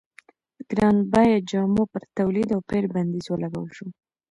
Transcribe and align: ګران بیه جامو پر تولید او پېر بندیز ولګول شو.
ګران 0.69 0.97
بیه 1.11 1.37
جامو 1.49 1.83
پر 1.91 2.03
تولید 2.17 2.49
او 2.55 2.61
پېر 2.69 2.83
بندیز 2.93 3.25
ولګول 3.29 3.69
شو. 3.77 3.87